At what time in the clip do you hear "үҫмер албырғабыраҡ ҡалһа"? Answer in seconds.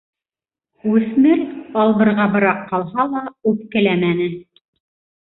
0.91-3.05